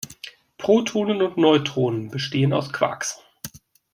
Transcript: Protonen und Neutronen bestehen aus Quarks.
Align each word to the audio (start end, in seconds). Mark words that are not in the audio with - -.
Protonen 0.57 1.21
und 1.21 1.37
Neutronen 1.37 2.09
bestehen 2.09 2.53
aus 2.53 2.73
Quarks. 2.73 3.19